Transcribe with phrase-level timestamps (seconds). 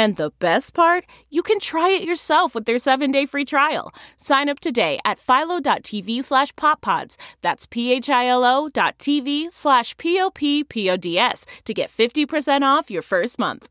[0.00, 3.92] And the best part, you can try it yourself with their 7-day free trial.
[4.16, 7.18] Sign up today at philo.tv slash poppods.
[7.42, 13.68] That's p-h-i-l-o dot tv slash p-o-p-p-o-d-s to get 50% off your first month.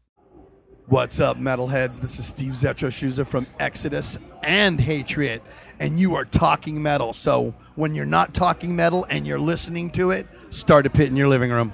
[0.85, 1.99] What's up, metalheads?
[1.99, 5.41] This is Steve Zetro Souza from Exodus and Hatriot,
[5.79, 7.11] and you are talking metal.
[7.11, 11.15] So when you're not talking metal and you're listening to it, start a pit in
[11.15, 11.73] your living room.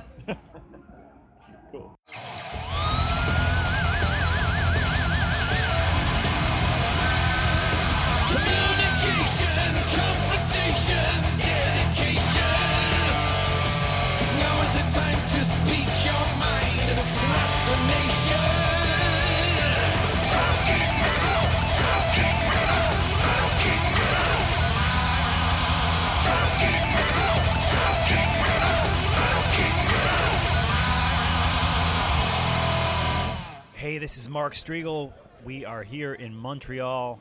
[33.86, 35.14] Hey, this is Mark Striegel.
[35.44, 37.20] We are here in Montreal.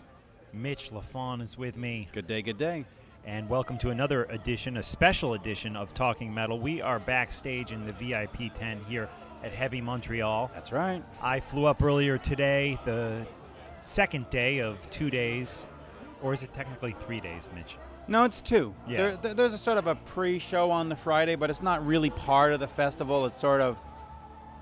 [0.54, 2.08] Mitch LaFon is with me.
[2.12, 2.86] Good day, good day.
[3.26, 6.58] And welcome to another edition, a special edition of Talking Metal.
[6.58, 9.10] We are backstage in the VIP tent here
[9.42, 10.50] at Heavy Montreal.
[10.54, 11.04] That's right.
[11.20, 13.26] I flew up earlier today, the
[13.82, 15.66] second day of two days,
[16.22, 17.76] or is it technically three days, Mitch?
[18.08, 18.74] No, it's two.
[18.88, 18.96] Yeah.
[18.96, 22.08] There, there- there's a sort of a pre-show on the Friday, but it's not really
[22.08, 23.26] part of the festival.
[23.26, 23.76] It's sort of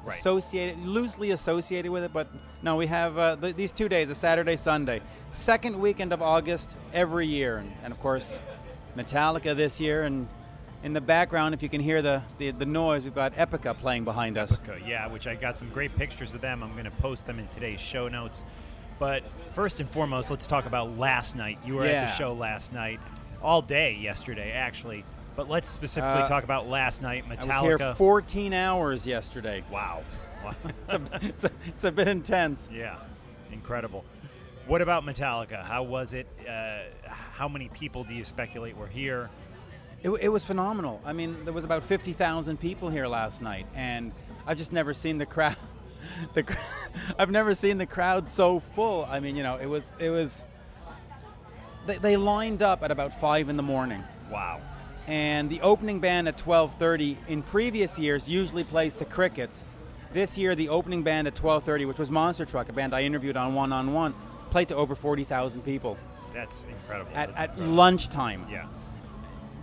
[0.04, 0.18] Right.
[0.18, 2.12] associated, loosely associated with it.
[2.12, 2.28] But
[2.62, 6.76] no, we have uh, th- these two days: a Saturday, Sunday, second weekend of August
[6.92, 8.26] every year, and, and of course,
[8.96, 10.02] Metallica this year.
[10.02, 10.28] And
[10.82, 14.04] in the background, if you can hear the, the, the noise, we've got Epica playing
[14.04, 14.58] behind us.
[14.58, 16.62] Epica, yeah, which I got some great pictures of them.
[16.62, 18.42] I'm going to post them in today's show notes.
[18.98, 19.22] But
[19.54, 21.58] first and foremost, let's talk about last night.
[21.64, 23.00] You were at the show last night,
[23.42, 25.04] all day yesterday, actually.
[25.37, 27.25] But let's specifically Uh, talk about last night.
[27.28, 27.50] Metallica.
[27.50, 29.65] I was here 14 hours yesterday.
[29.70, 30.03] wow.
[30.44, 30.54] Wow.
[30.65, 32.69] It's a, it's, a, it's a bit intense.
[32.72, 32.97] yeah,
[33.53, 34.04] incredible.
[34.66, 35.62] What about Metallica?
[35.62, 36.26] How was it?
[36.48, 39.31] Uh, how many people do you speculate were here?
[40.03, 41.00] It, it was phenomenal.
[41.04, 44.10] I mean, there was about 50,000 people here last night, and
[44.44, 45.54] I've just never seen the crowd.
[46.34, 46.59] the, cr-
[47.16, 49.04] I've never seen the crowd so full.
[49.09, 50.44] I mean, you know, it was it was.
[51.87, 54.60] They, they lined up at about five in the morning, Wow.
[55.12, 59.62] And the opening band at 12:30 in previous years usually plays to crickets.
[60.15, 63.37] This year, the opening band at 12:30, which was Monster Truck, a band I interviewed
[63.37, 64.15] on One on One,
[64.50, 65.99] played to over 40,000 people
[66.33, 67.11] That's incredible.
[67.15, 67.75] at, That's at incredible.
[67.77, 68.47] lunchtime.
[68.50, 68.65] Yeah.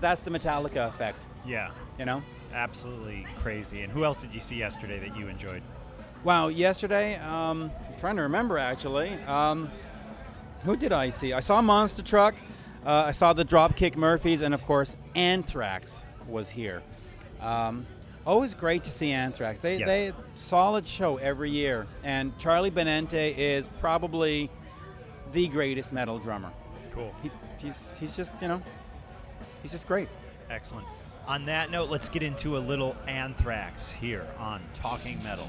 [0.01, 1.71] That's the Metallica effect, Yeah.
[1.97, 2.21] you know.
[2.53, 3.81] Absolutely crazy.
[3.81, 5.63] And who else did you see yesterday that you enjoyed?
[6.23, 9.13] Wow, yesterday, um, I'm trying to remember actually.
[9.25, 9.71] Um,
[10.63, 11.33] who did I see?
[11.33, 12.35] I saw Monster Truck,
[12.85, 16.81] uh, I saw the Dropkick Murphys, and of course, Anthrax was here.
[17.41, 17.85] Um,
[18.25, 19.59] always great to see Anthrax.
[19.59, 19.87] They, Yes.
[19.87, 24.49] they solid show every year, and Charlie Benante is probably
[25.31, 26.51] the greatest metal drummer.
[26.91, 27.13] Cool.
[27.21, 28.61] He, he's, he's just, you know,
[29.61, 30.09] he's just great.
[30.49, 30.87] Excellent.
[31.27, 35.47] On that note, let's get into a little Anthrax here on Talking Metal.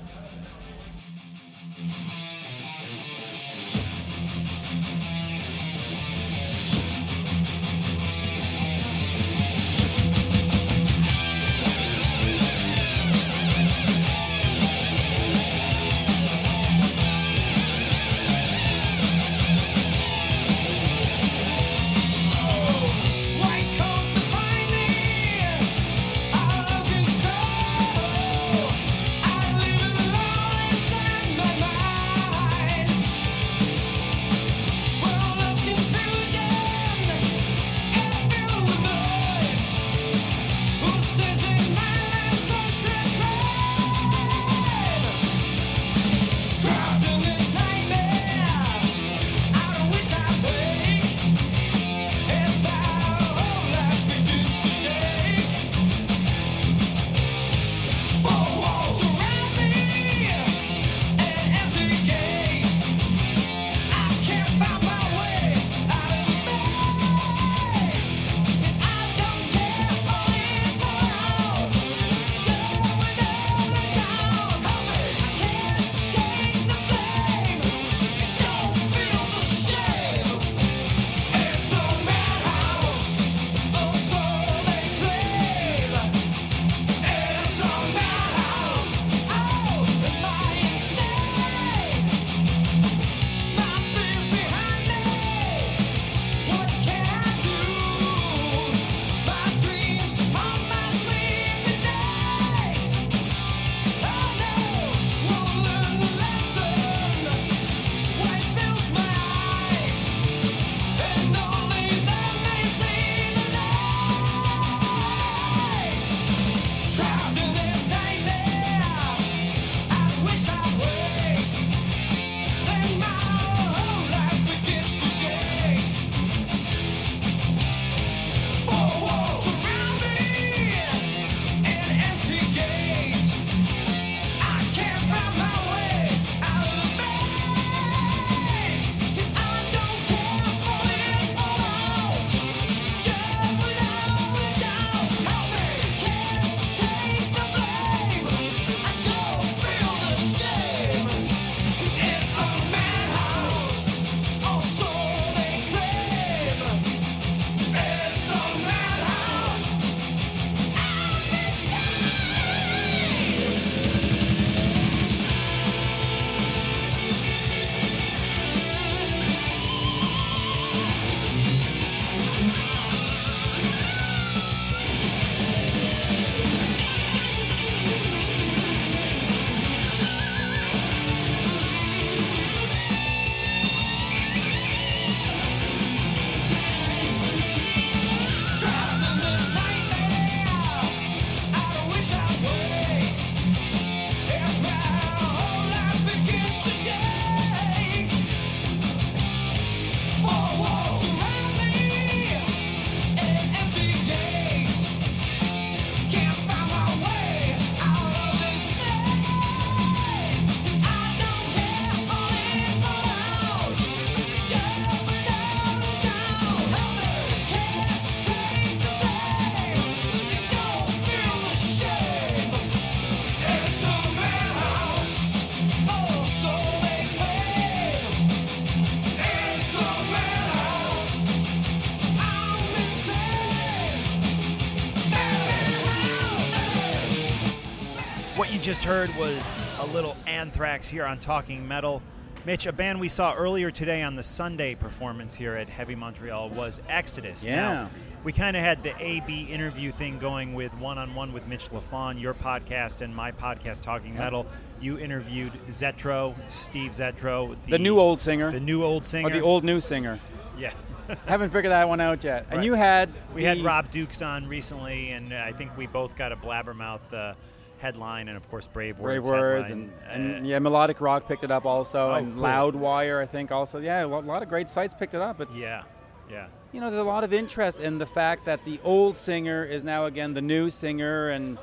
[238.70, 242.00] Just heard was a little Anthrax here on Talking Metal.
[242.46, 246.50] Mitch, a band we saw earlier today on the Sunday performance here at Heavy Montreal
[246.50, 247.44] was Exodus.
[247.44, 247.56] Yeah.
[247.56, 247.90] Now,
[248.22, 251.68] we kind of had the AB interview thing going with one on one with Mitch
[251.70, 254.46] LaFon, your podcast and my podcast, Talking Metal.
[254.80, 258.52] You interviewed Zetro, Steve Zetro, The new old singer.
[258.52, 260.20] the new old singer, or the old new singer.
[260.56, 260.72] yeah.
[261.26, 262.46] Haven't figured that one out yet.
[262.50, 266.30] And you had We had Rob Dukes on recently, and I think we both got
[266.30, 267.34] a blabbermouth uh,
[267.80, 269.26] headline, and of course Brave Words.
[269.26, 270.30] Brave Words and, headline.
[270.36, 272.42] and Uh, yeah, Melodic Rock picked it up also, Oh, and cool.
[272.44, 273.78] Loudwire I think also.
[273.78, 275.40] Yeah, a lot of great sites picked it up.
[275.40, 275.82] It's yeah,
[276.30, 279.64] yeah, you know, there's a lot of interest in the fact that the old singer
[279.64, 281.58] is now again the new singer, and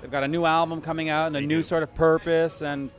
[0.00, 1.62] they've got a new album coming out and a They new do.
[1.62, 2.60] sort of purpose.
[2.62, 2.90] And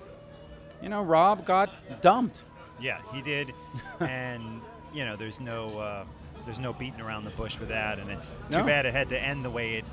[0.82, 2.42] you know, Rob got dumped.
[2.80, 3.00] yeah.
[3.14, 3.54] He did,
[4.00, 4.62] and
[4.94, 6.04] you know, there's no, uh,
[6.46, 8.64] there's no beating around the bush with that, and it's too No.
[8.64, 9.86] bad it had to end the way it,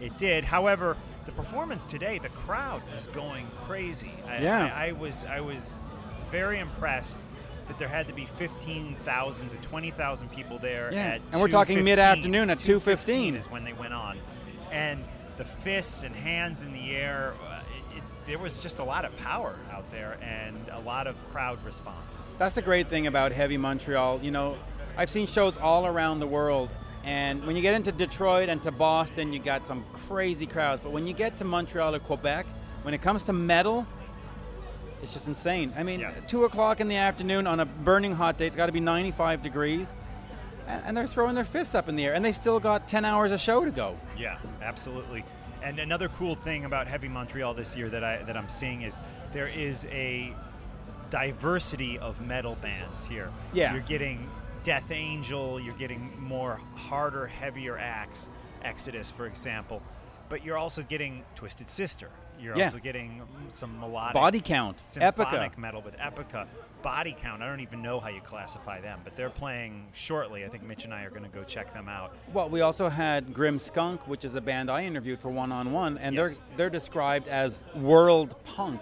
[0.00, 0.44] it did.
[0.44, 4.12] However, the performance today, the crowd was going crazy.
[4.26, 4.72] I, Yeah.
[4.74, 5.80] I, I was, I was
[6.30, 7.18] very impressed.
[7.68, 11.18] That there had to be 15,000 to 20,000 people there Yeah.
[11.30, 13.36] And we're talking mid-afternoon at 2:15 2:15.
[13.36, 14.18] is when they went on,
[14.72, 15.04] and
[15.36, 17.32] the fists and hands in the air.
[17.48, 17.60] Uh,
[17.94, 21.14] it, it, there was just a lot of power out there and a lot of
[21.30, 22.24] crowd response.
[22.38, 24.20] That's the great thing about Heavy Montreal.
[24.20, 24.56] You know,
[24.96, 26.70] I've seen shows all around the world,
[27.04, 30.80] and when you get into Detroit and to Boston, you got some crazy crowds.
[30.82, 32.46] But when you get to Montreal or Quebec,
[32.82, 33.86] when it comes to metal,
[35.02, 35.72] it's just insane.
[35.76, 36.12] I mean, Yeah.
[36.26, 39.40] two o'clock in the afternoon on a burning hot day, it's got to be 95
[39.42, 39.92] degrees,
[40.66, 43.32] and, they're throwing their fists up in the air, and they still got 10 hours
[43.32, 43.96] of show to go.
[44.16, 45.24] Yeah, absolutely.
[45.62, 48.98] And another cool thing about Heavy Montreal this year that I that I'm seeing is
[49.32, 50.34] there is a
[51.10, 53.30] diversity of metal bands here.
[53.52, 53.72] Yeah.
[53.72, 54.28] You're getting
[54.62, 58.28] Death Angel, you're getting more harder, heavier acts,
[58.62, 59.80] Exodus, for example.
[60.28, 62.08] But you're also getting Twisted Sister.
[62.38, 62.66] You're Yeah.
[62.66, 65.58] also getting some melodic Body Count, symphonic Epica.
[65.58, 66.46] metal with Epica.
[66.82, 70.44] Body Count, I don't even know how you classify them, but they're playing shortly.
[70.44, 72.14] I think Mitch and I are going to go check them out.
[72.32, 75.72] Well, we also had Grim Skunk, which is a band I interviewed for One on
[75.72, 76.36] One, and Yes.
[76.38, 78.80] they're they're described as world punk.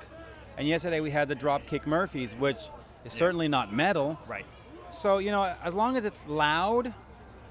[0.56, 2.58] And yesterday we had the Dropkick Murphys, which
[3.04, 4.18] is certainly not metal.
[4.28, 4.44] Right.
[4.90, 6.92] So you know, as long as it's loud,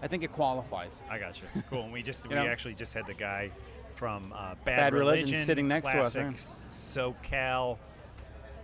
[0.01, 1.01] I think it qualifies.
[1.09, 1.47] I got you.
[1.69, 1.83] Cool.
[1.83, 2.45] And we just we know?
[2.45, 3.51] actually just had the guy
[3.95, 6.29] from uh, Bad, Bad Religion sitting next to us, yeah.
[6.33, 7.77] SoCal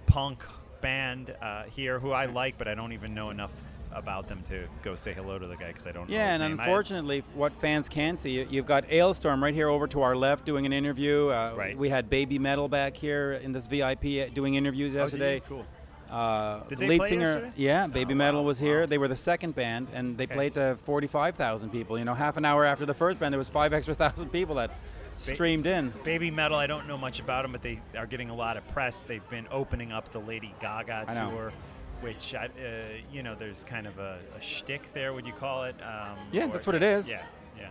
[0.05, 0.43] punk
[0.81, 3.51] band uh, here, who I like, but I don't even know enough
[3.91, 6.09] about them to go say hello to the guy because I don't.
[6.09, 6.59] know Yeah, and name.
[6.59, 10.15] I- unfortunately, what fans can see, you- you've got Alestorm right here over to our
[10.15, 11.29] left doing an interview.
[11.29, 11.77] Uh, Right.
[11.77, 15.41] We had Baby Metal back here in this VIP doing interviews Oh, yesterday.
[15.47, 15.65] Cool.
[16.13, 17.51] Uh, Did the lead singer, yesterday?
[17.55, 18.81] yeah, Baby Oh, Metal wow, was here.
[18.81, 18.85] wow.
[18.85, 20.35] They were the second band, and they Okay.
[20.35, 21.97] played to 45,000 people.
[21.97, 24.55] You know, half an hour after the first band, there was five extra thousand people
[24.55, 24.71] that
[25.17, 25.91] streamed in.
[26.03, 28.67] Baby Metal, I don't know much about them, but they are getting a lot of
[28.69, 29.01] press.
[29.01, 31.51] They've been opening up the Lady Gaga tour,
[32.01, 32.49] which, I, uh,
[33.11, 35.75] you know, there's kind of a, a shtick there, would you call it?
[35.81, 37.09] Um, Yeah, that's what it is.
[37.09, 37.23] Yeah,
[37.57, 37.69] yeah.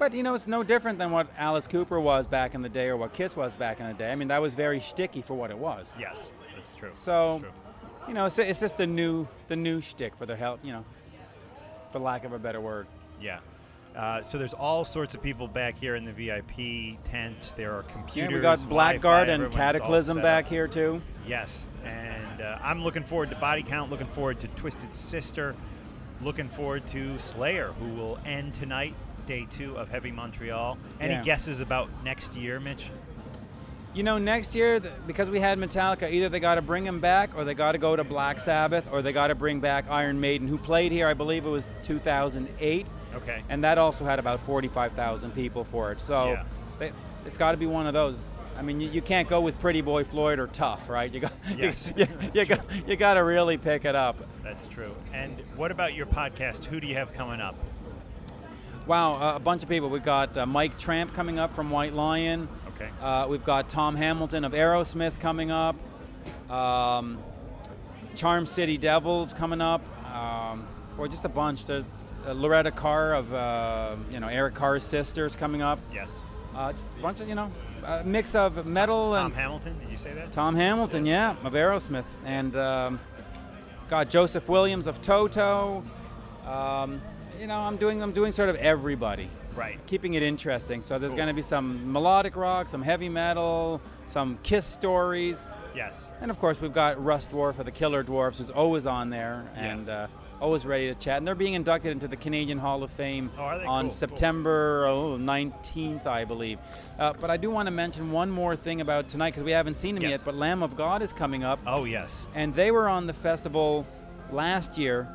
[0.00, 2.86] But you know, it's no different than what Alice Cooper was back in the day,
[2.88, 4.10] or what Kiss was back in the day.
[4.10, 5.92] I mean, that was very sticky for what it was.
[5.98, 6.90] Yes, that's true.
[6.94, 7.62] So, That's true.
[8.08, 10.60] You know, it's, it's just the new the new shtick for the help.
[10.64, 10.84] You know,
[11.90, 12.86] for lack of a better word.
[13.20, 13.38] Yeah.
[13.96, 17.54] Uh, so there's all sorts of people back here in the VIP tent.
[17.56, 18.32] There are Yeah, computers.
[18.34, 20.50] we got Blackguard and Kataklysm back up.
[20.50, 21.02] here too.
[21.26, 23.90] Yes, and uh, I'm looking forward to Body Count.
[23.90, 25.56] Looking forward to Twisted Sister.
[26.20, 28.94] Looking forward to Slayer, who will end tonight,
[29.26, 30.76] day two of Heavy Montreal.
[31.00, 31.22] Any Yeah.
[31.24, 32.90] guesses about next year, Mitch?
[33.98, 34.78] You know, next year
[35.08, 37.78] because we had Metallica, either they got to bring him back, or they got to
[37.78, 41.08] go to Black Sabbath, or they got to bring back Iron Maiden, who played here.
[41.08, 42.86] I believe it was 2008.
[43.16, 43.42] Okay.
[43.48, 46.00] and that also had about 45,000 people for it.
[46.00, 46.44] So Yeah.
[46.78, 46.92] they,
[47.26, 48.16] it's got to be one of those.
[48.56, 51.12] I mean, you, you can't go with Pretty Boy Floyd or Tuff, right?
[51.12, 54.16] You got Yes, you, that's you, got you got to really pick it up.
[54.44, 54.94] That's true.
[55.12, 56.66] And what about your podcast?
[56.66, 57.56] Who do you have coming up?
[58.86, 59.90] Wow, uh, a bunch of people.
[59.90, 62.48] We've got uh, Mike Tramp coming up from White Lion.
[62.80, 62.90] Okay.
[63.02, 65.74] Uh, we've got Tom Hamilton of Aerosmith coming up.
[66.48, 67.18] Um,
[68.14, 69.82] Charm City Devils coming up.
[70.14, 70.64] Um,
[70.96, 71.64] boy, just a bunch.
[71.64, 71.84] There's
[72.24, 75.80] uh, Loretta Carr of uh, you know Eric Carr's sisters coming up.
[75.92, 76.12] Yes.
[76.54, 77.50] Uh, a bunch of you know
[77.84, 79.22] a mix of metal and.
[79.22, 80.30] Tom and Hamilton, did you say that?
[80.30, 83.00] Tom Hamilton, yeah, of Aerosmith, and um,
[83.88, 85.84] got Joseph Williams of Toto.
[86.46, 87.00] Um,
[87.40, 89.78] you know, I'm doing I'm doing sort of everybody, Right.
[89.86, 90.82] keeping it interesting.
[90.82, 91.16] So there's Cool.
[91.16, 96.08] going to be some melodic rock, some heavy metal, some Kiss stories, Yes.
[96.20, 99.44] and of course we've got Russ Dwarf of the Killer Dwarfs, who's always on there,
[99.56, 99.64] Yeah.
[99.64, 100.06] and uh,
[100.40, 101.18] always ready to chat.
[101.18, 103.90] And they're being inducted into the Canadian Hall of Fame Oh, on Cool, cool.
[103.90, 106.58] September oh, 19th, I believe.
[106.98, 109.74] Uh, but I do want to mention one more thing about tonight because we haven't
[109.74, 110.10] seen them Yes.
[110.12, 110.20] yet.
[110.24, 112.28] But Lamb of God is coming up, Oh yes.
[112.36, 113.84] and they were on the festival
[114.30, 115.08] last year,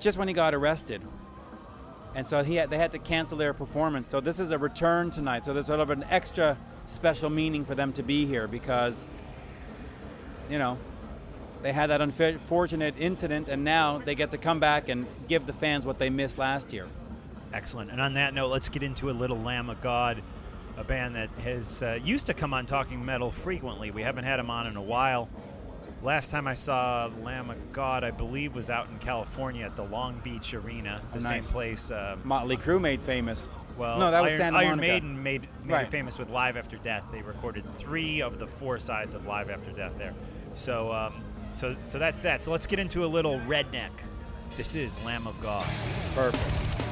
[0.00, 1.02] just when he got arrested.
[2.14, 4.10] And so he had, they had to cancel their performance.
[4.10, 5.44] So this is a return tonight.
[5.44, 9.06] So there's sort of an extra special meaning for them to be here because,
[10.50, 10.76] you know,
[11.62, 15.52] they had that unfortunate incident, and now they get to come back and give the
[15.52, 16.88] fans what they missed last year.
[17.54, 17.92] Excellent.
[17.92, 20.22] And on that note, let's get into a little Lamb of God,
[20.76, 23.92] a band that has uh, used to come on Talking Metal frequently.
[23.92, 25.28] We haven't had them on in a while.
[26.02, 29.84] Last time I saw Lamb of God, I believe, was out in California at the
[29.84, 31.92] Long Beach Arena, the Oh, same place.
[31.92, 33.48] Uh, Motley Crue made famous.
[33.78, 35.86] well, no, that was Iron, Santa Iron Maiden made, made Right.
[35.86, 37.04] it famous with Live After Death.
[37.12, 40.12] They recorded three of the four sides of Live After Death there.
[40.54, 42.42] So, um, so, so that's that.
[42.42, 43.90] So let's get into a little redneck.
[44.56, 45.66] This is Lamb of God.
[46.16, 46.91] Perfect.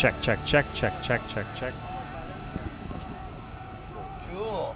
[0.00, 1.74] Check, check, check, check, check, check, check.
[4.32, 4.74] Cool.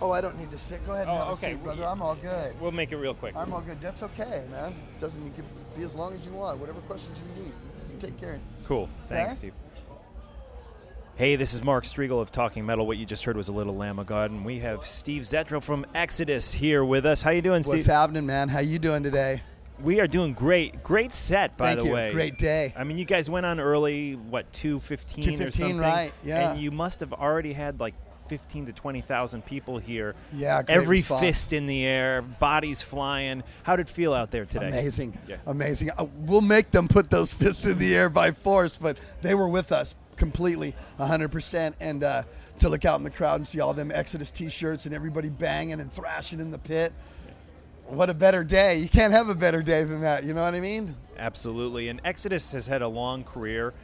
[0.00, 0.86] Oh, I don't need to sit.
[0.86, 1.48] Go ahead and Oh, have okay.
[1.48, 1.84] a seat, brother.
[1.86, 2.54] I'm all good.
[2.60, 3.34] We'll make it real quick.
[3.34, 3.80] I'm all good.
[3.80, 4.76] That's okay, man.
[5.00, 5.44] Doesn't you can
[5.76, 6.60] be as long as you want.
[6.60, 7.52] Whatever questions you need,
[7.88, 8.38] you can take care.
[8.64, 8.88] Cool.
[9.08, 9.38] Thanks, Okay.
[9.38, 9.52] Steve.
[11.16, 12.86] Hey, this is Mark Striegel of Talking Metal.
[12.86, 15.60] What you just heard was a little Lamb of God, and we have Steve Zetro
[15.60, 17.22] from Exodus here with us.
[17.22, 17.74] How you doing, Steve?
[17.74, 18.48] What's happening, man?
[18.50, 19.42] How you doing today?
[19.82, 20.82] We are doing great.
[20.82, 21.92] Great set, by Thank the you.
[21.94, 22.12] way.
[22.12, 22.72] Great day.
[22.76, 25.78] I mean, you guys went on early, what, 2.15 or 2:15, something?
[25.78, 26.52] right, yeah.
[26.52, 27.94] And you must have already had like
[28.28, 30.14] 15 to 20,000 people here.
[30.32, 31.20] Yeah, great Every response.
[31.20, 33.42] fist in the air, bodies flying.
[33.62, 34.68] How did it feel out there today?
[34.68, 35.18] Amazing.
[35.28, 35.36] Yeah.
[35.46, 35.90] Amazing.
[35.96, 39.48] Uh, we'll make them put those fists in the air by force, but they were
[39.48, 41.74] with us completely, 100%.
[41.80, 42.22] And uh,
[42.58, 45.28] to look out in the crowd and see all them Exodus t shirts and everybody
[45.28, 46.92] banging and thrashing in the pit.
[47.88, 48.78] What a better day.
[48.78, 50.24] You can't have a better day than that.
[50.24, 50.96] You know what I mean?
[51.18, 51.88] Absolutely.
[51.88, 53.74] And Exodus has had a long career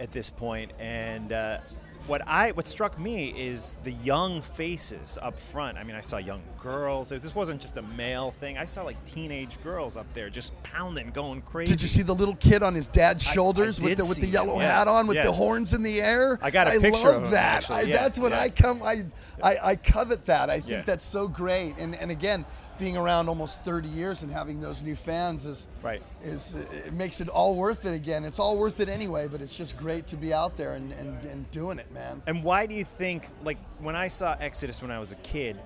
[0.00, 1.58] at this point, and uh,
[2.06, 5.76] what I what struck me is the young faces up front.
[5.76, 7.08] I mean, I saw young girls.
[7.10, 8.58] This wasn't just a male thing.
[8.58, 11.72] I saw like teenage girls up there just pounding, going crazy.
[11.72, 14.18] Did you see the little kid on his dad's I- I shoulders with the with
[14.18, 14.78] the yellow yeah.
[14.78, 15.24] hat on with Yeah.
[15.26, 16.38] the horns in the air?
[16.42, 17.70] I got a I picture love of him, that.
[17.70, 18.32] I, Yeah, that's what.
[18.32, 18.82] I come.
[18.82, 19.04] I,
[19.42, 20.48] I I covet that.
[20.50, 21.74] I think that's so great.
[21.78, 22.44] And and again,
[22.82, 26.02] being around almost 30 years and having those new fans is Right.
[26.20, 28.24] is it makes it all worth it again.
[28.24, 29.28] It's all worth it anyway.
[29.28, 32.22] But it's just great to be out there and and, and doing it, man.
[32.26, 35.60] And why do you think, like, when I saw Exodus when I was a kid,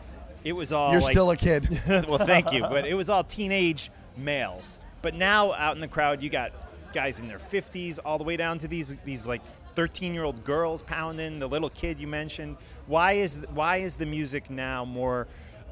[0.44, 1.80] it was all You're like, still a kid.
[1.88, 2.60] well, thank you.
[2.60, 4.78] But it was all teenage males.
[5.00, 6.52] But now out in the crowd, you got
[6.92, 9.40] guys in their 50s, all the way down to these these like
[9.74, 11.38] 13 year old girls pounding.
[11.38, 12.58] The little kid you mentioned.
[12.86, 15.26] Why is why is the music now more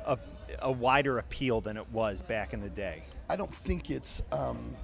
[0.06, 0.18] a,
[0.60, 3.04] a wider appeal than it was back in the day?
[3.28, 4.22] I don't think it's.
[4.32, 4.76] Um,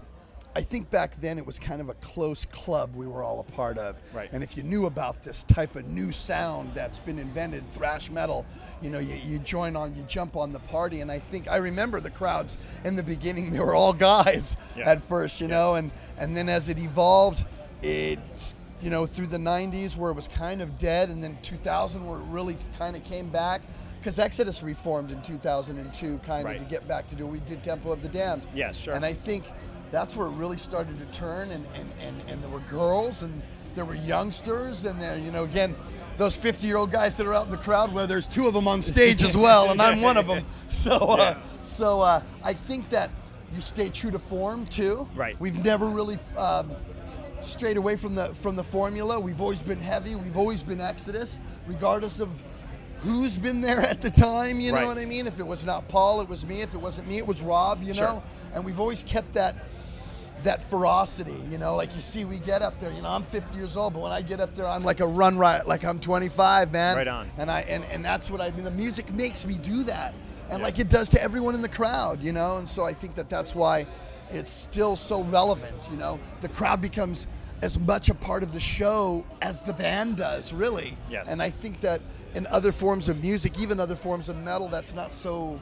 [0.56, 3.52] I think back then it was kind of a close club we were all a
[3.52, 3.96] part of.
[4.12, 4.28] Right.
[4.32, 8.44] And if you knew about this type of new sound that's been invented, thrash metal,
[8.82, 11.02] you know, you, you join on, you jump on the party.
[11.02, 14.90] And I think I remember the crowds in the beginning; they were all guys Yeah.
[14.90, 17.44] at first, you know, and and then as it evolved,
[17.80, 22.04] it's you know through the 90s where it was kind of dead, and then 2000
[22.04, 23.62] where it really kind of came back.
[24.00, 26.56] Because Exodus reformed in 2002, kind Right.
[26.56, 27.26] of to get back to do.
[27.26, 28.42] We did Temple of the Damned.
[28.54, 28.94] Yes, sure.
[28.94, 29.44] And I think
[29.90, 33.42] that's where it really started to turn, and, and, and, and there were girls, and
[33.74, 35.76] there were youngsters, and there, you know, again,
[36.16, 38.54] those 50 year old guys that are out in the crowd, where there's two of
[38.54, 40.46] them on stage as well, and I'm one of them.
[40.68, 41.38] So, uh, Yeah.
[41.62, 43.10] so uh, I think that
[43.54, 45.06] you stay true to form too.
[45.14, 45.38] Right.
[45.40, 46.70] We've never really um,
[47.42, 49.18] strayed away from the from the formula.
[49.20, 50.14] We've always been heavy.
[50.14, 52.28] We've always been Exodus, regardless of
[53.02, 54.60] who's been there at the time.
[54.60, 54.86] You know Right.
[54.86, 55.26] what I mean?
[55.26, 56.60] If it was not Paul, it was me.
[56.62, 57.82] If it wasn't me, it was Rob.
[57.82, 58.04] You Sure.
[58.06, 58.22] know.
[58.54, 59.54] And we've always kept that
[60.42, 61.36] that ferocity.
[61.50, 62.90] You know, like you see, we get up there.
[62.90, 65.06] You know, I'm 50 years old, but when I get up there, I'm like a
[65.06, 66.96] run riot, like I'm 25, man.
[66.96, 67.30] Right on.
[67.36, 68.64] And I and, and that's what I mean.
[68.64, 70.14] The music makes me do that,
[70.48, 72.22] and like it does to everyone in the crowd.
[72.22, 73.86] You know, and so I think that that's why
[74.30, 75.88] it's still so relevant.
[75.90, 77.26] You know, the crowd becomes
[77.62, 80.96] as much a part of the show as the band does, really.
[81.10, 81.28] Yes.
[81.28, 82.00] And I think that
[82.34, 85.60] in other forms of music, even other forms of metal, that's not so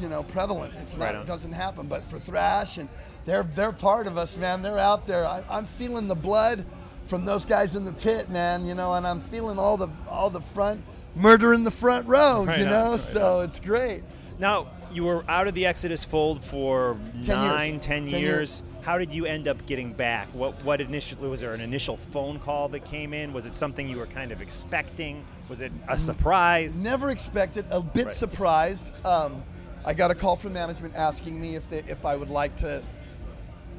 [0.00, 0.74] you know prevalent.
[0.80, 1.22] It's not on.
[1.22, 1.86] it doesn't happen.
[1.86, 2.88] But for thrash and
[3.24, 4.62] they're they're part of us, man.
[4.62, 5.26] They're out there.
[5.26, 6.64] I, I'm feeling the blood
[7.06, 8.64] from those guys in the pit, man.
[8.64, 10.82] You know, and I'm feeling all the all the front
[11.14, 12.44] murder in the front row.
[12.44, 14.02] Right you on, know, right so it's great.
[14.38, 17.28] Now, you were out of the Exodus fold for 10 years.
[17.28, 18.22] nine, ten 10 years.
[18.22, 18.62] years.
[18.82, 20.26] How did you end up getting back?
[20.28, 23.32] What what initially was there an initial phone call that came in?
[23.32, 25.24] Was it something you were kind of expecting?
[25.48, 26.82] Was it a surprise?
[26.82, 27.66] Never expected.
[27.70, 28.12] A bit Right.
[28.12, 28.92] surprised.
[29.04, 29.42] Um,
[29.84, 32.82] I got a call from management asking me if they, if I would like to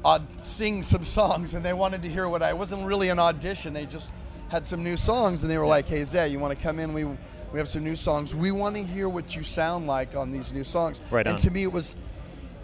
[0.04, 3.18] aud- sing some songs, and they wanted to hear what I it wasn't really an
[3.18, 3.72] audition.
[3.72, 4.14] They just
[4.50, 6.92] had some new songs, and they were like, "Hey Zay, you want to come in?
[6.92, 8.34] We we have some new songs.
[8.34, 11.40] We want to hear what you sound like on these new songs." Right and on.
[11.40, 11.96] to me, it was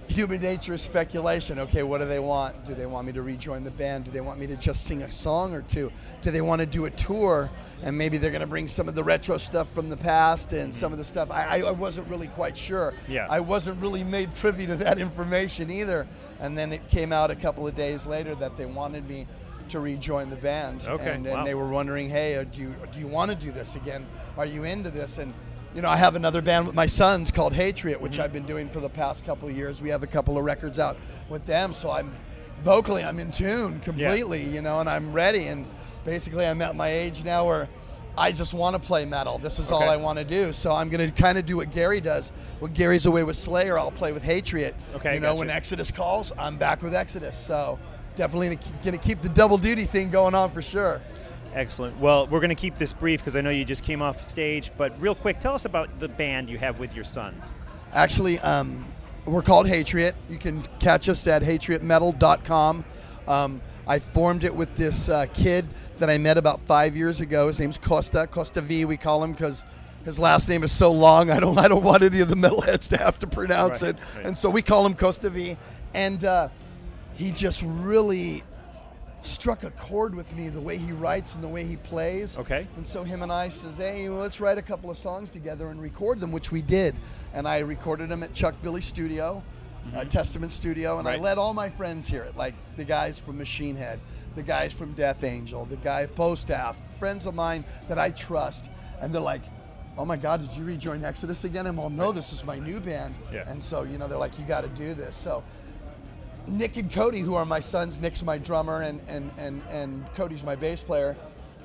[0.09, 1.59] human nature is speculation.
[1.59, 2.65] Okay, what do they want?
[2.65, 4.05] Do they want me to rejoin the band?
[4.05, 5.93] Do they want me to just sing a song or two?
[6.23, 7.51] Do they want to do a tour?
[7.83, 10.75] And maybe they're going to bring some of the retro stuff from the past and
[10.75, 11.31] some of the stuff.
[11.31, 12.95] I, I, I wasn't really quite sure.
[13.07, 13.27] Yeah.
[13.29, 16.09] I wasn't really made privy to that information either.
[16.41, 19.27] And then it came out a couple of days later that they wanted me
[19.69, 20.87] to rejoin the band.
[20.89, 21.45] Okay, And, and wow.
[21.45, 24.07] they were wondering, hey, uh, do you, do you want to do this again?
[24.39, 25.19] Are you into this?
[25.19, 25.35] And
[25.79, 28.69] you know, I have another band with my sons called Hatriot, which I've been doing
[28.69, 29.81] for the past couple of years.
[29.81, 30.97] We have a couple of records out
[31.29, 32.17] with them, so I'm
[32.63, 35.47] vocally I'm in tune completely, you know, and I'm ready.
[35.47, 35.65] And
[36.05, 37.69] basically, I'm at my age now where
[38.17, 39.39] I just want to play metal.
[39.39, 40.53] This is all I want to do.
[40.53, 42.33] So I'm going to kind of do what Gary does.
[42.59, 44.75] When Gary's away with Slayer, I'll play with Hatriot.
[44.97, 45.39] Okay, you know, gotcha.
[45.39, 47.37] when Exodus calls, I'm back with Exodus.
[47.37, 47.79] So
[48.17, 51.01] definitely going to keep the double duty thing going on for sure.
[51.55, 51.99] Excellent.
[51.99, 54.71] Well, we're going to keep this brief because I know you just came off stage.
[54.77, 57.53] But real quick, tell us about the band you have with your sons.
[57.93, 58.85] Actually, um,
[59.25, 60.15] we're called Hatriot.
[60.29, 62.85] You can catch us at hatriotmetal.com.
[63.27, 65.67] Um, I formed it with this uh, kid
[65.99, 67.49] that I met about five years ago.
[67.49, 69.65] His name's Kosta, Kosta V, we call him because
[70.05, 71.31] his last name is so long.
[71.31, 73.97] I don't, I don't want any of the metalheads to have to pronounce Right, it,
[74.17, 74.27] right.
[74.27, 75.57] and so we call him Kosta V.
[75.95, 76.49] and uh,
[77.15, 78.45] he just really
[79.21, 82.39] struck a chord with me the way he writes and the way he plays.
[82.39, 82.67] Okay.
[82.77, 85.69] And so him and I says, hey, well, let's write a couple of songs together
[85.69, 86.95] and record them, which we did.
[87.35, 89.43] And I recorded them at Chuck Billy Studio,
[89.97, 93.39] uh, Testament Studio, and I let all my friends hear it, like the guys from
[93.39, 93.99] Machine Head,
[94.37, 98.71] the guys from Death Angel, the guy at Postaff, friends of mine that I trust,
[99.01, 99.43] and they're like.
[100.01, 100.49] Oh my God!
[100.49, 101.67] Did you rejoin Exodus again?
[101.67, 102.13] I'm all no.
[102.13, 103.51] This is my new band, Yeah.
[103.51, 105.17] and so you know they're like, you got to do this.
[105.17, 105.43] So
[106.49, 110.43] Nick and Cody, who are my sons, Nick's my drummer and, and, and, and Cody's
[110.43, 111.17] my bass player,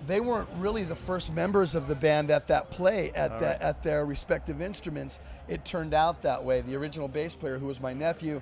[0.06, 3.82] they weren't really the first members of the band at that play at the, at
[3.84, 5.20] their respective instruments.
[5.48, 6.62] It turned out that way.
[6.62, 8.42] The original bass player, who was my nephew,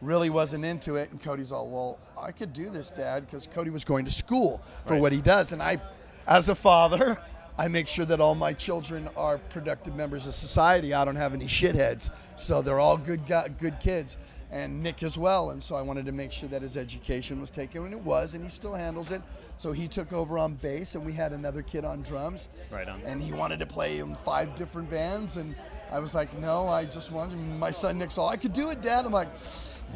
[0.00, 3.70] really wasn't into it, and Cody's all, "Well, I could do this, Dad," because Cody
[3.70, 5.02] was going to school for Right.
[5.02, 5.80] what he does, and I,
[6.26, 7.18] as a father.
[7.58, 10.94] I make sure that all my children are productive members of society.
[10.94, 13.26] I don't have any shitheads, so they're all good,
[13.58, 14.16] good kids
[14.52, 15.50] and Nick as well.
[15.50, 18.34] And so I wanted to make sure that his education was taken, and it was,
[18.34, 19.22] and he still handles it.
[19.56, 22.48] So he took over on bass, and we had another kid on drums.
[22.70, 23.02] Right on.
[23.02, 25.54] And he wanted to play in five different bands, and
[25.92, 27.38] I was like, no, I just wanted.
[27.38, 29.04] My son Nick's all, I could do it, Dad.
[29.04, 29.28] I'm like.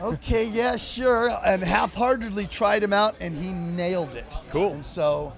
[0.00, 1.30] Okay, yeah, sure.
[1.46, 4.26] And half-heartedly tried him out, and he nailed it.
[4.48, 4.72] Cool.
[4.72, 5.32] And so,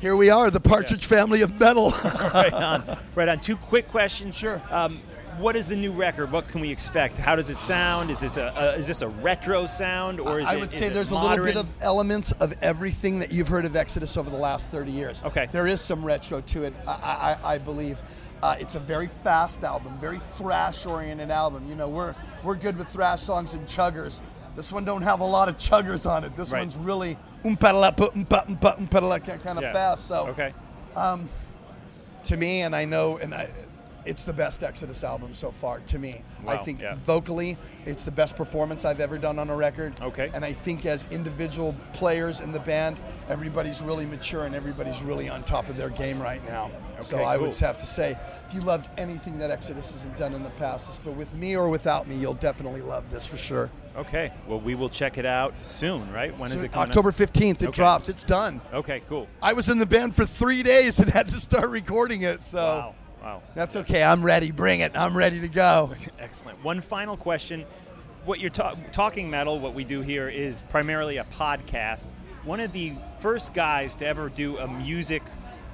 [0.00, 1.90] here we are, the Partridge Family of metal.
[2.32, 2.98] right on.
[3.16, 3.40] Right on.
[3.40, 4.38] Two quick questions.
[4.38, 4.62] Sure.
[4.70, 5.00] Um,
[5.38, 6.30] what is the new record?
[6.32, 7.18] What can we expect?
[7.18, 8.10] How does it sound?
[8.10, 10.60] Is this a, a is this a retro sound or is I it?
[10.60, 14.16] would say there's a little bit of elements of everything that you've heard of Exodus
[14.16, 15.22] over the last 30 years.
[15.24, 15.48] Okay.
[15.50, 17.98] There is some retro to it, I, I, I believe.
[18.42, 21.66] Uh, it's a very fast album, very thrash-oriented album.
[21.66, 24.20] You know, we're we're good with thrash songs and chuggers.
[24.54, 26.34] This one don't have a lot of chuggers on it.
[26.36, 26.60] This Right.
[26.60, 29.72] one's really um-pa-da-la, um-pa, um-pa, um um kind of Yeah.
[29.72, 30.06] fast.
[30.06, 30.52] So Okay.
[30.96, 31.28] Um,
[32.24, 33.48] to me, and I know, and I,
[34.08, 36.22] it's the best Exodus album so far to me.
[36.46, 36.94] I think yeah.
[37.04, 40.00] vocally, it's the best performance I've ever done on a record.
[40.00, 40.30] Okay.
[40.32, 45.28] And I think as individual players in the band, everybody's really mature and everybody's really
[45.28, 46.70] on top of their game right now.
[46.94, 48.16] Okay, so I would have to say,
[48.48, 51.68] if you loved anything that Exodus hasn't done in the past, but with me or
[51.68, 53.70] without me, you'll definitely love this for sure.
[53.96, 54.32] Okay.
[54.46, 56.10] Well, we will check it out soon.
[56.12, 56.36] Right?
[56.38, 56.88] When is it coming?
[56.88, 57.72] October 15th, it Okay.
[57.72, 58.08] drops.
[58.08, 58.60] It's done.
[58.72, 59.02] Okay.
[59.08, 59.28] Cool.
[59.42, 62.42] I was in the band for three days and had to start recording it.
[62.42, 62.58] So.
[62.58, 62.94] Wow.
[63.22, 63.42] Wow.
[63.54, 64.02] That's okay.
[64.02, 64.50] I'm ready.
[64.50, 64.92] Bring it.
[64.94, 65.92] I'm ready to go.
[66.18, 66.62] Excellent.
[66.64, 67.64] One final question.
[68.24, 72.08] What you're ta- talking metal, what we do here is primarily a podcast.
[72.44, 75.22] One of the first guys to ever do a music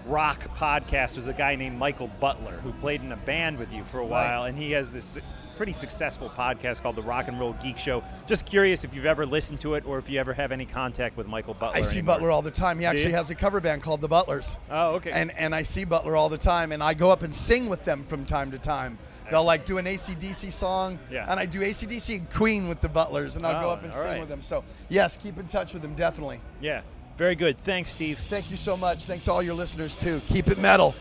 [0.06, 3.84] rock podcast was a guy named Michael Butler, who played in a band with you
[3.84, 5.18] for a while, and he has this
[5.54, 8.02] pretty successful podcast called the Rock and Roll Geek Show.
[8.26, 11.16] Just curious if you've ever listened to it or if you ever have any contact
[11.16, 11.76] with Michael Butler.
[11.78, 12.14] I see anymore.
[12.16, 12.78] Butler all the time.
[12.78, 14.58] He actually has a cover band called the Butlers.
[14.70, 15.10] Oh, okay.
[15.12, 17.84] And and I see Butler all the time, and I go up and sing with
[17.84, 18.98] them from time to time.
[19.30, 21.26] They'll like do an ACDC song, Yeah.
[21.30, 23.92] and I do ACDC and Queen with the Butlers, and I'll go Oh, up and
[23.94, 24.20] sing right.
[24.20, 24.42] with them.
[24.42, 26.40] So yes, keep in touch with them definitely.
[26.60, 26.82] yeah.
[27.16, 27.56] Very good.
[27.60, 28.18] Thanks, Steve.
[28.18, 29.04] Thank you so much.
[29.04, 30.20] Thanks to all your listeners too.
[30.26, 30.96] Keep it metal.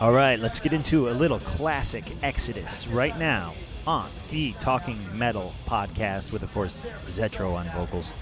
[0.00, 3.54] All right, let's get into a little classic Exodus right now
[3.86, 8.12] on the Talking Metal podcast with, of course, Zetro on vocals.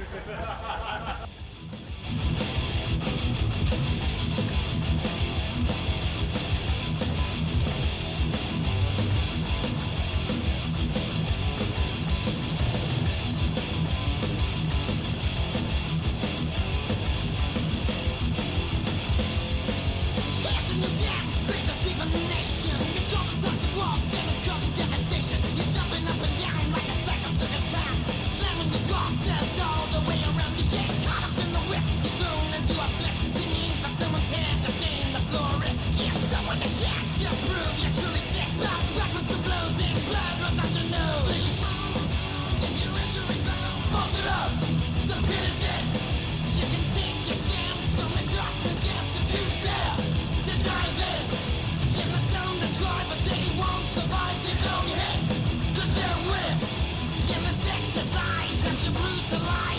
[59.32, 59.71] To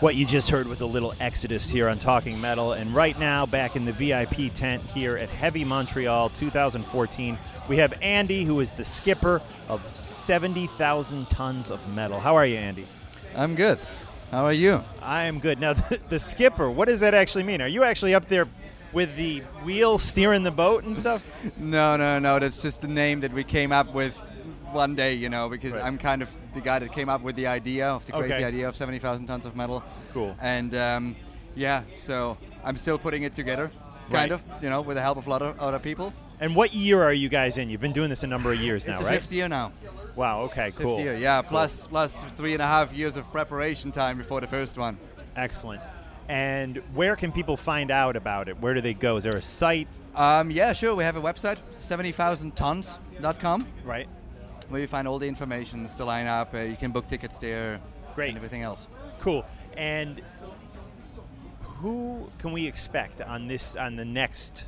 [0.00, 3.44] What you just heard was a little Exodus here on Talking Metal, and right now,
[3.44, 8.72] back in the VIP tent here at Heavy Montreal 2014, we have Andy, who is
[8.72, 12.18] the skipper of 70,000 tons of metal.
[12.18, 12.86] How are you, Andy?
[13.36, 13.78] I'm good.
[14.30, 14.82] How are you?
[15.02, 15.60] I am good.
[15.60, 17.60] Now, the, the skipper, what does that actually mean?
[17.60, 18.48] Are you actually up there
[18.94, 21.22] with the wheel steering the boat and stuff?
[21.58, 22.38] No, no, no.
[22.38, 24.24] That's just the name that we came up with
[24.72, 25.84] one day, you know, because Right.
[25.84, 28.44] I'm kind of the guy that came up with the idea of the crazy Okay.
[28.44, 29.82] idea of 70,000 tons of metal.
[30.12, 30.34] Cool.
[30.40, 31.16] And um,
[31.54, 33.70] yeah, so I'm still putting it together,
[34.08, 34.20] Right.
[34.20, 36.12] kind of, you know, with the help of a lot of other people.
[36.40, 37.68] And what year are you guys in?
[37.70, 39.20] You've been doing this a number of years it's now, the right?
[39.20, 39.72] fifth year now.
[40.16, 40.98] Wow, okay, Fifth cool.
[41.00, 41.40] year, yeah.
[41.42, 44.98] Plus, plus three and a half years of preparation time before the first one.
[45.36, 45.80] Excellent.
[46.28, 48.58] And where can people find out about it?
[48.60, 49.16] Where do they go?
[49.16, 49.88] Is there a site?
[50.14, 50.94] Um, yeah, sure.
[50.94, 54.08] We have a website, 70,000tons.com, Right.
[54.70, 56.54] Where you find all the information, the lineup.
[56.54, 57.80] Uh, you can book tickets there.
[58.14, 58.28] Great.
[58.30, 58.86] And everything else.
[59.18, 59.44] Cool.
[59.76, 60.22] And
[61.62, 64.64] who can we expect on this on the next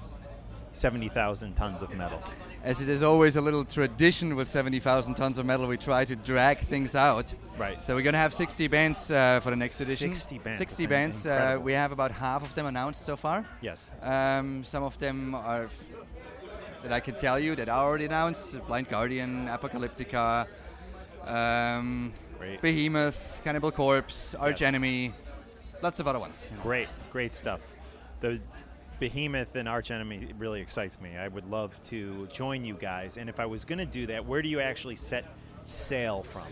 [0.73, 2.23] seventy thousand tons of metal?
[2.65, 6.15] As it is always a little tradition with 70,000 tons of metal, we try to
[6.15, 7.35] drag things out.
[7.59, 7.85] Right.
[7.85, 10.15] So we're going to have 60 bands uh, for the next edition.
[10.15, 11.27] 60 bands, 60 bands.
[11.27, 13.45] Uh, we have about half of them announced so far.
[13.63, 13.91] Yes.
[14.01, 15.85] Um, some of them are f-
[16.83, 20.47] that I can tell you that are already announced: Blind Guardian, Apocalyptica,
[21.27, 22.13] um,
[22.61, 25.13] Behemoth, Cannibal Corpse, Arch Enemy,
[25.83, 26.49] lots of other ones.
[26.51, 26.63] you know.
[26.63, 27.75] Great, great stuff.
[28.21, 28.41] The
[29.01, 31.17] Behemoth and Arch Enemy really excites me.
[31.17, 33.17] I would love to join you guys.
[33.17, 35.25] And if I was going to do that, where do you actually set
[35.67, 36.47] sail from?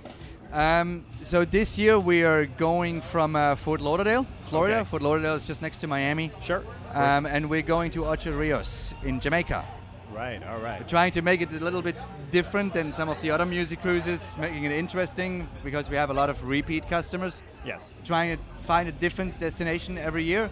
[0.53, 4.79] Um, so this year we are going from uh, Fort Lauderdale, Florida.
[4.81, 4.85] Okay.
[4.85, 6.33] Fort Lauderdale is just next to Miami.
[6.43, 6.65] Sure.
[6.93, 9.65] Um, and we're going to Ocho Rios in Jamaica.
[10.13, 10.43] Right.
[10.49, 10.81] All right.
[10.81, 11.97] We're Trying to make it a little bit
[12.31, 16.15] different than some of the other music cruises, making it interesting because we have a
[16.15, 17.43] lot of repeat customers.
[17.65, 17.95] Yes.
[18.05, 20.51] Trying to find a different destination every year.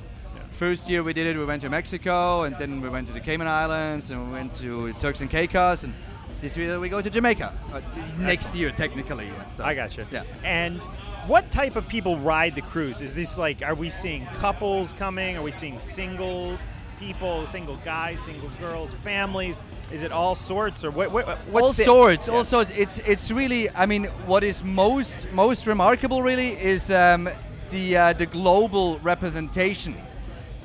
[0.52, 3.20] First year we did it, we went to Mexico, and then we went to the
[3.20, 5.94] Cayman Islands, and we went to Turks and Caicos, and
[6.40, 7.52] this year we go to Jamaica.
[7.72, 7.80] Uh,
[8.18, 9.28] next year, technically.
[9.50, 9.66] stuff.
[9.66, 10.04] I got you.
[10.10, 10.24] Yeah.
[10.42, 10.80] And
[11.28, 13.02] what type of people ride the cruise?
[13.02, 15.36] Is this like, are we seeing couples coming?
[15.36, 16.58] Are we seeing single
[16.98, 19.62] people, single guys, single girls, families?
[19.92, 21.10] Is it all sorts, or what?
[21.12, 22.34] what what's all the- sorts, Yeah.
[22.34, 22.70] all sorts.
[22.70, 23.68] It's it's really.
[23.74, 27.28] I mean, what is most most remarkable really is um,
[27.70, 29.94] the uh, the global representation.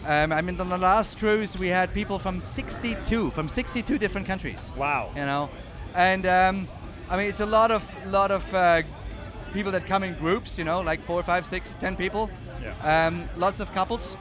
[0.06, 4.28] Um, I mean, on the last cruise we had people from 62 from 62 different
[4.28, 4.70] countries.
[4.76, 5.12] Wow.
[5.16, 5.50] You know,
[5.96, 6.68] and um,
[7.10, 8.82] I mean it's a lot of lot of uh,
[9.54, 10.58] people that come in groups.
[10.58, 12.30] You know, like four, five, six, ten people.
[12.62, 13.08] Yeah.
[13.08, 14.18] Um, lots of couples.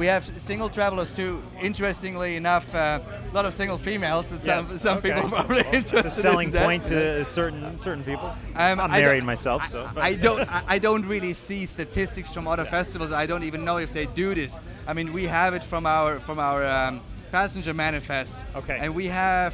[0.00, 1.42] We have single travelers too.
[1.60, 4.30] Interestingly enough, uh, a lot of single females.
[4.30, 5.12] And some Yes, some okay.
[5.12, 6.06] people are probably Well, interested.
[6.06, 8.28] It's a selling in point to certain certain people.
[8.56, 9.84] Um, I'm I married myself, so.
[9.84, 10.48] I, but- I don't.
[10.74, 13.12] I, don't really see statistics from other festivals.
[13.12, 14.58] I don't even know if they do this.
[14.86, 18.46] I mean, we have it from our from our um, passenger manifest.
[18.56, 18.78] Okay.
[18.80, 19.52] And we have,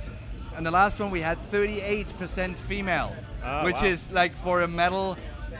[0.57, 3.89] in the last one, we had 38% female, Oh, which wow.
[3.89, 5.17] is like for a metal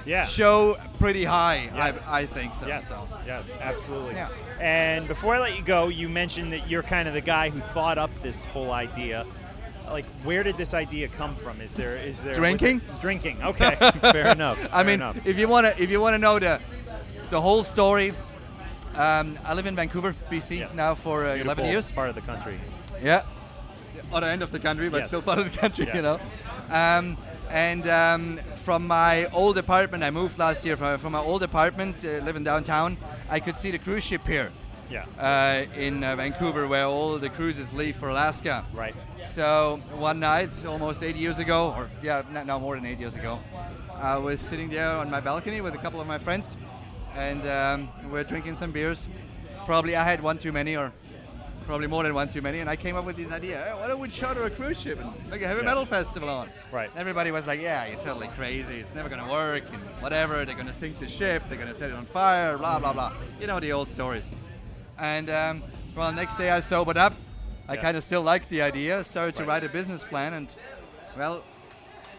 [0.07, 0.27] Yeah.
[0.27, 1.71] show pretty high.
[1.75, 2.07] Yes.
[2.07, 2.69] I, I think so.
[2.69, 3.09] Yes, so.
[3.27, 4.15] yes, absolutely.
[4.15, 4.29] Yeah.
[4.61, 7.61] And before I let you go, you mentioned that you're kind of the guy who
[7.75, 9.27] thought up this whole idea.
[9.89, 11.61] Like, where did this idea come from?
[11.61, 12.81] Is there is there Drinking?
[13.01, 13.41] drinking.
[13.43, 14.59] Okay, fair enough.
[14.73, 15.25] I mean, enough.
[15.27, 16.61] if you wanna if you wanna know the
[17.31, 18.11] the whole story,
[18.97, 20.75] um, I live in Vancouver, BC Yes.
[20.75, 21.91] now for uh, 11 years.
[21.93, 22.59] part of the country.
[23.03, 23.23] Yeah.
[24.13, 25.09] Other end of the country, but Yes.
[25.09, 25.97] still part of the country, Yeah.
[25.97, 26.19] you know.
[26.71, 27.17] Um,
[27.51, 32.05] and um, from my old apartment, I moved last year from, from my old apartment,
[32.05, 32.97] uh, living downtown.
[33.31, 34.51] I could see the cruise ship here
[34.91, 35.05] Yeah.
[35.19, 38.65] uh, in uh, Vancouver, where all the cruises leave for Alaska.
[38.75, 38.95] Right.
[39.25, 43.15] So one night, almost eight years ago, or yeah, no, no more than eight years
[43.17, 43.39] ago,
[43.95, 46.57] I was sitting there on my balcony with a couple of my friends,
[47.17, 49.09] and um, we are drinking some beers.
[49.65, 50.93] Probably I had one too many, or
[51.67, 53.89] probably more than one too many, and I came up with this idea: hey, why
[53.89, 55.67] don't we charter a cruise ship and make a heavy Yeah.
[55.67, 56.49] metal festival on?
[56.73, 56.91] Right.
[56.97, 58.77] Everybody was like, "Yeah, you're totally crazy.
[58.79, 60.45] It's never gonna work, and whatever.
[60.45, 61.43] They're gonna sink the ship.
[61.49, 62.57] They're gonna set it on fire.
[62.57, 63.13] Blah blah blah.
[63.41, 64.31] You know the old stories."
[64.99, 65.63] And um,
[65.95, 67.15] well, next day I sobered up.
[67.69, 67.83] I Yeah.
[67.83, 69.03] kind of still liked the idea.
[69.03, 69.49] Started to Right.
[69.63, 70.55] write a business plan, and
[71.19, 71.43] well,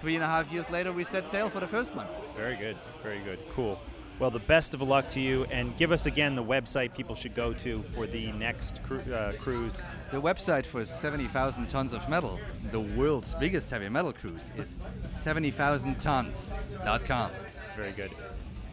[0.01, 2.07] three and a half years later, we set sail for the first one.
[2.35, 2.77] Very good.
[3.01, 3.39] Very good.
[3.55, 3.79] Cool.
[4.19, 7.35] Well, the best of luck to you, and give us again the website people should
[7.35, 9.83] go to for the next cru- uh, cruise.
[10.11, 12.39] The website for 70,000 tons of metal,
[12.71, 14.75] the world's biggest heavy metal cruise, is
[15.09, 17.31] 70,000tons.com.
[17.75, 18.09] Very good.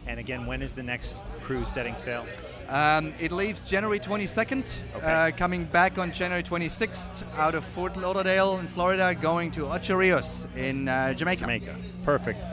[0.07, 2.25] And again, when is the next cruise setting sail?
[2.67, 5.05] Um, it leaves January 22nd, Okay.
[5.05, 9.95] uh, coming back on January 26th out of Fort Lauderdale in Florida, going to Ocho
[9.95, 11.41] Rios in uh, Jamaica.
[11.41, 11.75] Jamaica.
[12.03, 12.43] Perfect.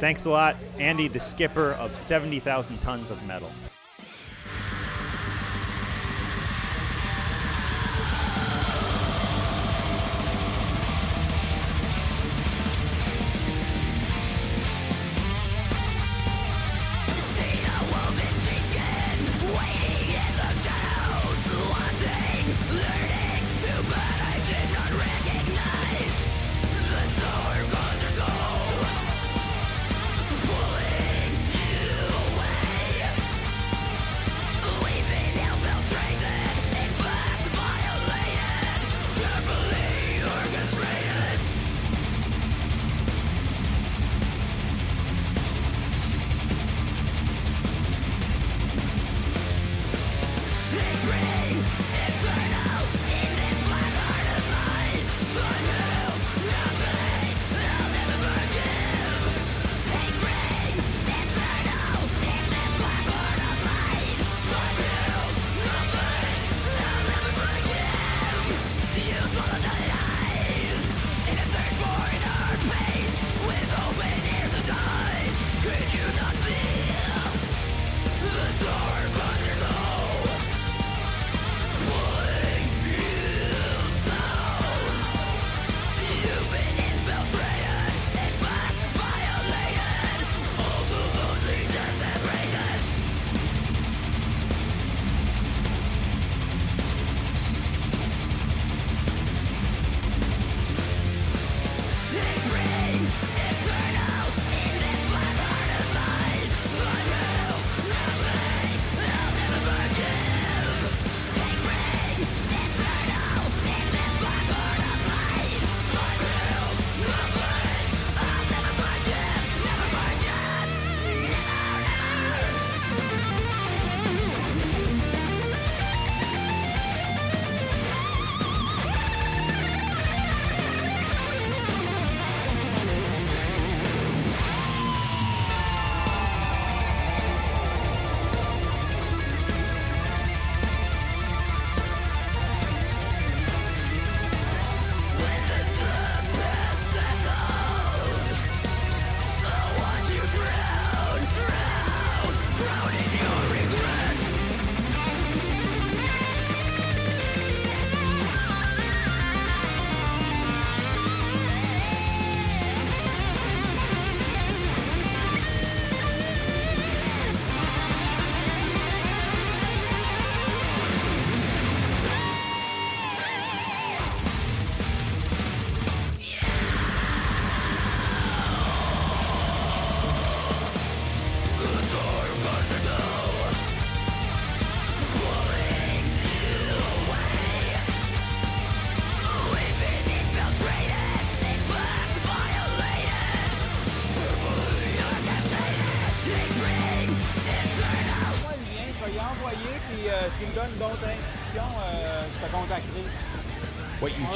[0.00, 3.50] Thanks a lot, Andy, the skipper of 70,000 tons of metal.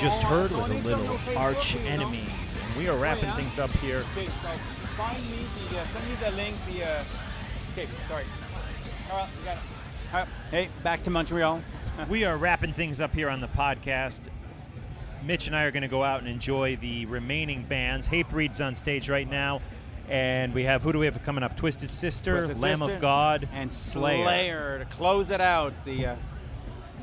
[0.04, 2.26] Just heard was a little arch enemy.
[2.66, 4.00] And we are wrapping things up here.
[4.00, 5.38] Find me
[5.70, 7.04] the, uh, send me the link, the, uh,
[7.72, 8.24] okay, sorry.
[9.10, 9.62] All right, we got it.
[10.12, 11.62] All right, hey, back to Montreal.
[12.10, 14.20] we are wrapping things up here on the podcast.
[15.24, 18.08] Mitch and I are going to go out and enjoy the remaining bands.
[18.08, 19.62] Hatebreed's on stage right now.
[20.10, 21.56] And we have, who do we have coming up?
[21.56, 24.22] Twisted Sister, Twisted Lamb Sister, of God, and Slayer.
[24.22, 24.78] Slayer.
[24.80, 26.16] to close it out, the uh,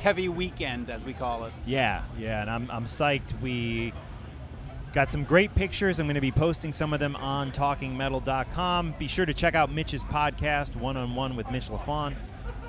[0.01, 1.53] heavy weekend, as we call it.
[1.65, 3.39] Yeah, yeah, and I'm, I'm psyched.
[3.41, 3.93] We
[4.93, 5.99] got some great pictures.
[5.99, 8.95] I'm going to be posting some of them on talkingmetal.com.
[8.97, 12.15] Be sure to check out Mitch's podcast, One on One with Mitch LaFon.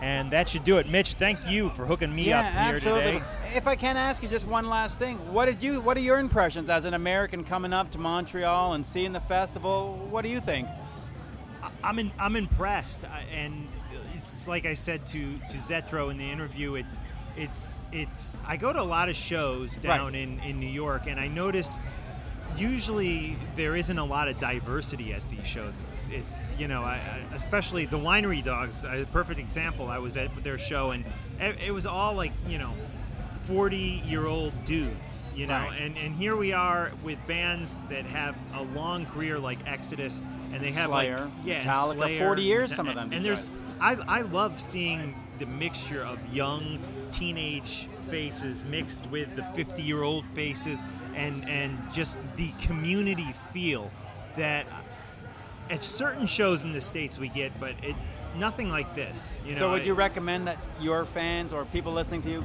[0.01, 0.89] And that should do it.
[0.89, 3.13] Mitch, thank you for hooking me yeah, up here absolutely.
[3.13, 3.25] today.
[3.55, 5.81] If I can ask you just one last thing, what did you?
[5.81, 10.09] What are your impressions as an American coming up to Montreal and seeing the festival?
[10.11, 10.67] What do you think?
[11.85, 13.69] I'm in, I'm impressed, and
[14.17, 16.75] it's like I said to to Zetro in the interview.
[16.75, 16.99] It's
[17.37, 18.37] it's it's.
[18.47, 21.79] I go to a lot of shows down in in New York, and I notice
[22.57, 25.81] usually there isn't a lot of diversity at these shows.
[25.85, 29.89] It's it's you know, I, I, especially the Winery Dogs, a perfect example.
[29.89, 31.05] I was at their show, and
[31.41, 32.73] it, it was all like you know.
[33.47, 33.77] 40
[34.07, 35.83] year old dudes, you know, Right.
[35.83, 40.23] and, and here we are with bands that have a long career like Exodus,
[40.53, 43.51] and they have Slayer, like yeah, Metallica, Slayer, 40 years, some of them, And there's,
[43.81, 46.79] I, I love seeing the mixture of young
[47.13, 50.83] teenage faces mixed with the 50 year old faces,
[51.15, 53.91] and and just the community feel
[54.37, 54.67] that
[55.71, 57.95] at certain shows in the states we get, but it
[58.37, 59.39] nothing like this.
[59.45, 62.45] You know, so, would you recommend that your fans or people listening to you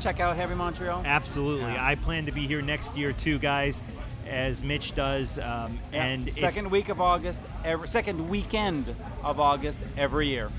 [0.00, 1.02] check out Heavy Montreal?
[1.04, 1.84] Absolutely, Yeah.
[1.84, 3.82] I plan to be here next year too, guys,
[4.26, 9.78] as Mitch does, um, and it's- second week of August, every, second weekend of August
[9.98, 10.50] every year.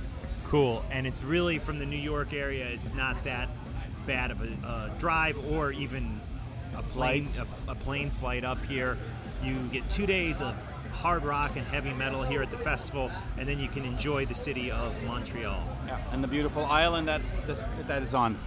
[0.51, 2.65] Cool, and it's really from the New York area.
[2.67, 3.47] It's not that
[4.05, 6.19] bad of a uh, drive or even
[6.75, 7.47] a plane Flight.
[7.69, 8.97] a, a plane flight up here.
[9.41, 10.53] You get two days of
[10.91, 14.35] hard rock and heavy metal here at the festival, and then you can enjoy the
[14.35, 15.63] city of Montreal.
[15.87, 17.21] Yeah, and the beautiful island that
[17.87, 18.37] that, is on.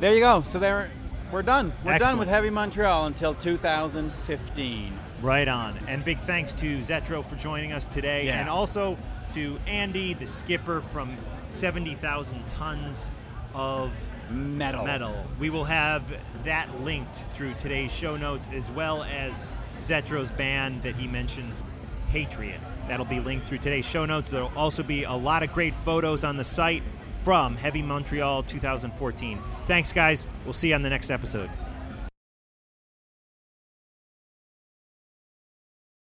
[0.00, 0.42] There you go.
[0.42, 0.90] So there,
[1.32, 1.72] we're done.
[1.86, 4.92] We're done with Heavy Montreal until 2015.
[5.22, 5.74] Right on.
[5.88, 8.40] And big thanks to Zetro for joining us today, Yeah.
[8.40, 8.98] and also
[9.34, 11.16] to Andy, the skipper from
[11.48, 13.10] 70,000 tons
[13.54, 13.92] of
[14.30, 14.84] Metal.
[14.84, 15.26] metal.
[15.38, 16.04] We will have
[16.44, 19.48] that linked through today's show notes as well as
[19.80, 21.52] Zetro's band that he mentioned,
[22.10, 22.60] Hatriot.
[22.88, 24.30] That'll be linked through today's show notes.
[24.30, 26.82] There'll also be a lot of great photos on the site
[27.24, 29.38] from Heavy Montreal 2014.
[29.66, 30.28] Thanks, guys.
[30.44, 31.50] We'll see you on the next episode.